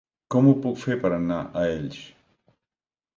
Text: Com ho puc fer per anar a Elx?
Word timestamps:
Com 0.35 0.47
ho 0.51 0.53
puc 0.61 0.79
fer 0.83 0.95
per 1.03 1.11
anar 1.17 1.37
a 1.61 1.65
Elx? 1.75 1.99